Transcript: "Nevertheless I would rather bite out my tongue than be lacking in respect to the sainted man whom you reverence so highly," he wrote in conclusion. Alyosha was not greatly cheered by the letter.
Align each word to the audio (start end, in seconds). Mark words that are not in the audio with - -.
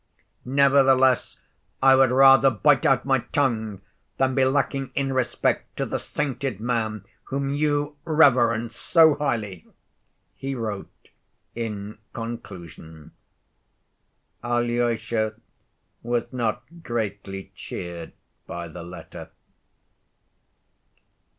"Nevertheless 0.45 1.37
I 1.79 1.95
would 1.95 2.09
rather 2.09 2.49
bite 2.49 2.87
out 2.87 3.05
my 3.05 3.19
tongue 3.19 3.81
than 4.17 4.33
be 4.33 4.43
lacking 4.43 4.89
in 4.95 5.13
respect 5.13 5.77
to 5.77 5.85
the 5.85 5.99
sainted 5.99 6.59
man 6.59 7.05
whom 7.25 7.51
you 7.51 7.97
reverence 8.03 8.75
so 8.75 9.13
highly," 9.13 9.67
he 10.33 10.55
wrote 10.55 11.09
in 11.53 11.99
conclusion. 12.13 13.11
Alyosha 14.43 15.35
was 16.01 16.33
not 16.33 16.63
greatly 16.81 17.51
cheered 17.53 18.13
by 18.47 18.67
the 18.67 18.81
letter. 18.81 19.29